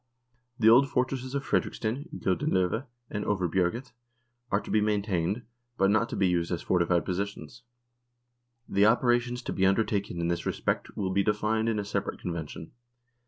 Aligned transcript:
The 0.57 0.67
old 0.67 0.89
fortresses 0.89 1.35
of 1.35 1.45
Fredriksten, 1.45 2.09
Gylden 2.19 2.51
love, 2.53 2.87
and 3.11 3.23
Overbjerget 3.23 3.91
are 4.49 4.59
to 4.59 4.71
be 4.71 4.81
maintained, 4.81 5.43
but 5.77 5.91
not 5.91 6.09
to 6.09 6.15
be 6.15 6.27
used 6.27 6.51
as 6.51 6.63
fortified 6.63 7.05
positions. 7.05 7.61
The 8.67 8.87
operations 8.87 9.43
to 9.43 9.53
be 9.53 9.63
undertaken 9.63 10.19
in 10.19 10.27
this 10.27 10.47
respect 10.47 10.97
will 10.97 11.11
be 11.11 11.21
defined 11.21 11.69
in 11.69 11.77
a 11.77 11.85
separate 11.85 12.19
convention. 12.19 12.71